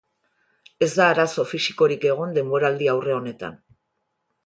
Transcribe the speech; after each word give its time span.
Ez 0.85 0.89
da 0.99 1.09
arazo 1.09 1.45
fisikorik 1.53 2.09
egon 2.15 2.35
denboraldi-aurre 2.41 3.19
honetan. 3.21 3.65